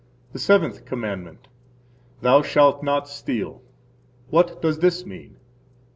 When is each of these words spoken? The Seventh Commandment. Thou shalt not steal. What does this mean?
The 0.33 0.39
Seventh 0.39 0.83
Commandment. 0.85 1.47
Thou 2.21 2.41
shalt 2.41 2.81
not 2.81 3.07
steal. 3.07 3.61
What 4.31 4.59
does 4.59 4.79
this 4.79 5.05
mean? 5.05 5.37